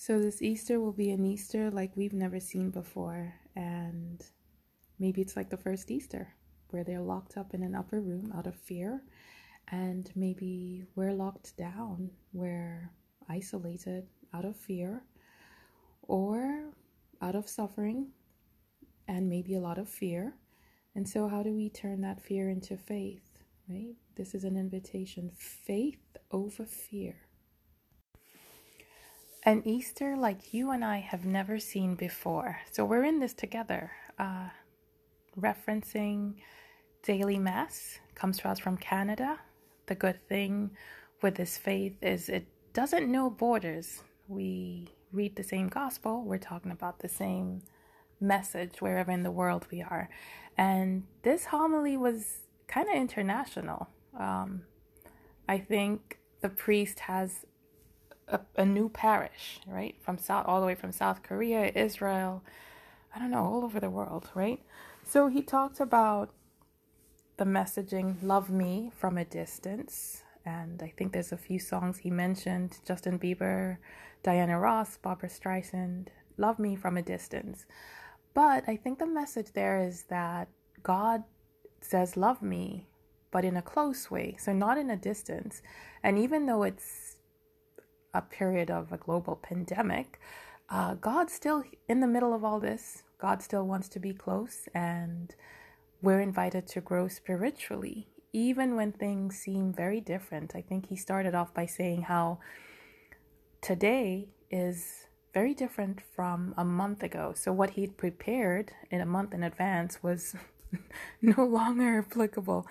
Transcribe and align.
So, 0.00 0.20
this 0.20 0.42
Easter 0.42 0.78
will 0.78 0.92
be 0.92 1.10
an 1.10 1.24
Easter 1.24 1.72
like 1.72 1.96
we've 1.96 2.12
never 2.12 2.38
seen 2.38 2.70
before. 2.70 3.34
And 3.56 4.24
maybe 5.00 5.20
it's 5.20 5.34
like 5.34 5.50
the 5.50 5.56
first 5.56 5.90
Easter 5.90 6.32
where 6.70 6.84
they're 6.84 7.00
locked 7.00 7.36
up 7.36 7.52
in 7.52 7.64
an 7.64 7.74
upper 7.74 8.00
room 8.00 8.32
out 8.36 8.46
of 8.46 8.54
fear. 8.54 9.02
And 9.72 10.08
maybe 10.14 10.84
we're 10.94 11.12
locked 11.12 11.56
down, 11.56 12.12
we're 12.32 12.92
isolated 13.28 14.06
out 14.32 14.44
of 14.44 14.56
fear 14.56 15.02
or 16.02 16.70
out 17.20 17.34
of 17.34 17.48
suffering 17.48 18.12
and 19.08 19.28
maybe 19.28 19.56
a 19.56 19.60
lot 19.60 19.78
of 19.78 19.88
fear. 19.88 20.36
And 20.94 21.08
so, 21.08 21.26
how 21.26 21.42
do 21.42 21.52
we 21.52 21.70
turn 21.70 22.02
that 22.02 22.22
fear 22.22 22.48
into 22.50 22.76
faith, 22.76 23.42
right? 23.68 23.96
This 24.14 24.32
is 24.36 24.44
an 24.44 24.56
invitation 24.56 25.32
faith 25.34 26.16
over 26.30 26.64
fear. 26.64 27.27
An 29.48 29.62
Easter 29.64 30.14
like 30.14 30.52
you 30.52 30.72
and 30.72 30.84
I 30.84 30.98
have 30.98 31.24
never 31.24 31.58
seen 31.58 31.94
before. 31.94 32.60
So 32.70 32.84
we're 32.84 33.04
in 33.04 33.18
this 33.18 33.32
together. 33.32 33.90
Uh, 34.18 34.50
referencing 35.40 36.34
daily 37.02 37.38
mass 37.38 37.98
comes 38.14 38.36
to 38.40 38.48
us 38.50 38.58
from 38.58 38.76
Canada. 38.76 39.38
The 39.86 39.94
good 39.94 40.20
thing 40.28 40.72
with 41.22 41.36
this 41.36 41.56
faith 41.56 41.94
is 42.02 42.28
it 42.28 42.46
doesn't 42.74 43.10
know 43.10 43.30
borders. 43.30 44.02
We 44.26 44.88
read 45.12 45.34
the 45.36 45.42
same 45.42 45.68
gospel, 45.68 46.24
we're 46.24 46.36
talking 46.36 46.70
about 46.70 46.98
the 46.98 47.08
same 47.08 47.62
message 48.20 48.82
wherever 48.82 49.10
in 49.10 49.22
the 49.22 49.30
world 49.30 49.66
we 49.70 49.80
are. 49.80 50.10
And 50.58 51.04
this 51.22 51.46
homily 51.46 51.96
was 51.96 52.40
kind 52.66 52.86
of 52.86 52.96
international. 52.96 53.88
Um, 54.14 54.64
I 55.48 55.56
think 55.56 56.18
the 56.42 56.50
priest 56.50 57.00
has 57.00 57.46
a, 58.28 58.40
a, 58.56 58.64
new 58.64 58.88
parish, 58.88 59.60
right? 59.66 59.96
From 60.00 60.18
South, 60.18 60.46
all 60.46 60.60
the 60.60 60.66
way 60.66 60.74
from 60.74 60.92
South 60.92 61.22
Korea, 61.22 61.72
Israel, 61.74 62.42
I 63.14 63.18
don't 63.18 63.30
know, 63.30 63.44
all 63.44 63.64
over 63.64 63.80
the 63.80 63.90
world, 63.90 64.28
right? 64.34 64.60
So 65.04 65.28
he 65.28 65.42
talked 65.42 65.80
about 65.80 66.30
the 67.38 67.44
messaging, 67.44 68.16
love 68.22 68.50
me 68.50 68.92
from 68.96 69.16
a 69.16 69.24
distance. 69.24 70.22
And 70.44 70.82
I 70.82 70.92
think 70.96 71.12
there's 71.12 71.32
a 71.32 71.36
few 71.36 71.58
songs 71.58 71.98
he 71.98 72.10
mentioned 72.10 72.78
Justin 72.86 73.18
Bieber, 73.18 73.78
Diana 74.22 74.58
Ross, 74.58 74.96
Barbra 74.96 75.28
Streisand, 75.28 76.08
love 76.36 76.58
me 76.58 76.76
from 76.76 76.96
a 76.96 77.02
distance. 77.02 77.66
But 78.34 78.64
I 78.68 78.76
think 78.76 78.98
the 78.98 79.06
message 79.06 79.52
there 79.52 79.82
is 79.82 80.04
that 80.04 80.48
God 80.82 81.22
says, 81.80 82.16
love 82.16 82.42
me, 82.42 82.88
but 83.30 83.44
in 83.44 83.56
a 83.56 83.62
close 83.62 84.10
way. 84.10 84.36
So, 84.38 84.52
not 84.52 84.78
in 84.78 84.90
a 84.90 84.96
distance. 84.96 85.62
And 86.02 86.18
even 86.18 86.46
though 86.46 86.62
it's 86.62 87.07
a 88.14 88.22
period 88.22 88.70
of 88.70 88.92
a 88.92 88.96
global 88.96 89.36
pandemic, 89.36 90.20
uh, 90.70 90.94
God's 90.94 91.32
still 91.32 91.64
in 91.88 92.00
the 92.00 92.06
middle 92.06 92.34
of 92.34 92.44
all 92.44 92.60
this. 92.60 93.02
God 93.18 93.42
still 93.42 93.66
wants 93.66 93.88
to 93.90 93.98
be 93.98 94.12
close, 94.12 94.68
and 94.74 95.34
we're 96.02 96.20
invited 96.20 96.66
to 96.68 96.80
grow 96.80 97.08
spiritually, 97.08 98.06
even 98.32 98.76
when 98.76 98.92
things 98.92 99.38
seem 99.38 99.72
very 99.72 100.00
different. 100.00 100.54
I 100.54 100.60
think 100.60 100.88
he 100.88 100.96
started 100.96 101.34
off 101.34 101.52
by 101.52 101.66
saying 101.66 102.02
how 102.02 102.38
today 103.60 104.28
is 104.50 105.06
very 105.34 105.54
different 105.54 106.00
from 106.14 106.54
a 106.56 106.64
month 106.64 107.02
ago. 107.02 107.32
So, 107.34 107.52
what 107.52 107.70
he'd 107.70 107.96
prepared 107.96 108.72
in 108.90 109.00
a 109.00 109.06
month 109.06 109.34
in 109.34 109.42
advance 109.42 110.02
was 110.02 110.34
no 111.22 111.44
longer 111.44 111.98
applicable 111.98 112.66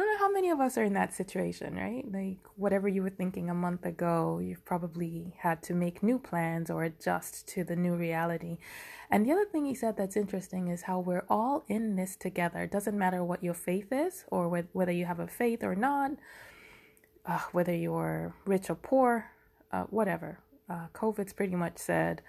I 0.00 0.02
don't 0.02 0.12
know 0.14 0.18
how 0.18 0.32
many 0.32 0.48
of 0.48 0.60
us 0.60 0.78
are 0.78 0.84
in 0.84 0.94
that 0.94 1.12
situation, 1.12 1.74
right? 1.74 2.10
Like, 2.10 2.38
whatever 2.56 2.88
you 2.88 3.02
were 3.02 3.10
thinking 3.10 3.50
a 3.50 3.54
month 3.54 3.84
ago, 3.84 4.40
you've 4.42 4.64
probably 4.64 5.34
had 5.36 5.62
to 5.64 5.74
make 5.74 6.02
new 6.02 6.18
plans 6.18 6.70
or 6.70 6.84
adjust 6.84 7.46
to 7.48 7.64
the 7.64 7.76
new 7.76 7.94
reality. 7.94 8.56
And 9.10 9.26
the 9.26 9.32
other 9.32 9.44
thing 9.44 9.66
he 9.66 9.74
said 9.74 9.98
that's 9.98 10.16
interesting 10.16 10.68
is 10.68 10.80
how 10.80 11.00
we're 11.00 11.26
all 11.28 11.64
in 11.68 11.96
this 11.96 12.16
together. 12.16 12.60
It 12.60 12.70
doesn't 12.70 12.96
matter 12.96 13.22
what 13.22 13.44
your 13.44 13.52
faith 13.52 13.88
is 13.92 14.24
or 14.28 14.48
whether 14.72 14.90
you 14.90 15.04
have 15.04 15.20
a 15.20 15.26
faith 15.26 15.62
or 15.62 15.74
not, 15.74 16.12
uh, 17.26 17.40
whether 17.52 17.74
you're 17.74 18.34
rich 18.46 18.70
or 18.70 18.76
poor, 18.76 19.30
uh, 19.70 19.82
whatever. 19.90 20.38
Uh, 20.70 20.86
COVID's 20.94 21.34
pretty 21.34 21.56
much 21.56 21.76
said, 21.76 22.22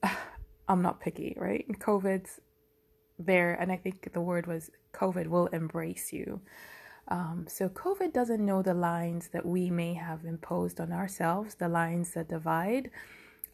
I'm 0.68 0.80
not 0.80 1.00
picky, 1.00 1.34
right? 1.36 1.66
COVID's 1.80 2.40
there, 3.18 3.54
and 3.54 3.72
I 3.72 3.76
think 3.76 4.12
the 4.12 4.20
word 4.20 4.46
was 4.46 4.70
COVID 4.92 5.28
will 5.28 5.46
embrace 5.48 6.12
you. 6.12 6.40
Um, 7.08 7.46
so, 7.48 7.68
COVID 7.68 8.12
doesn't 8.12 8.44
know 8.44 8.62
the 8.62 8.74
lines 8.74 9.28
that 9.28 9.46
we 9.46 9.70
may 9.70 9.94
have 9.94 10.24
imposed 10.24 10.80
on 10.80 10.92
ourselves, 10.92 11.54
the 11.54 11.68
lines 11.68 12.14
that 12.14 12.28
divide, 12.28 12.90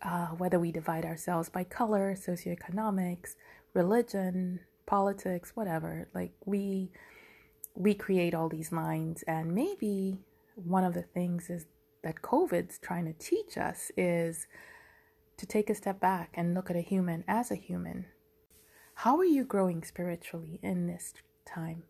uh, 0.00 0.28
whether 0.28 0.58
we 0.58 0.72
divide 0.72 1.04
ourselves 1.04 1.48
by 1.50 1.64
color, 1.64 2.14
socioeconomics, 2.14 3.36
religion, 3.74 4.60
politics, 4.86 5.52
whatever. 5.54 6.08
Like, 6.14 6.32
we 6.46 6.90
we 7.74 7.94
create 7.94 8.34
all 8.34 8.48
these 8.48 8.72
lines, 8.72 9.22
and 9.24 9.54
maybe 9.54 10.18
one 10.54 10.84
of 10.84 10.94
the 10.94 11.02
things 11.02 11.50
is 11.50 11.66
that 12.02 12.22
COVID's 12.22 12.78
trying 12.78 13.04
to 13.06 13.12
teach 13.12 13.56
us 13.56 13.90
is 13.96 14.46
to 15.36 15.46
take 15.46 15.70
a 15.70 15.74
step 15.74 16.00
back 16.00 16.30
and 16.34 16.54
look 16.54 16.70
at 16.70 16.76
a 16.76 16.80
human 16.80 17.24
as 17.26 17.50
a 17.50 17.54
human 17.54 18.06
how 19.02 19.18
are 19.18 19.24
you 19.24 19.42
growing 19.42 19.82
spiritually 19.82 20.60
in 20.62 20.86
this 20.86 21.12
time? 21.44 21.82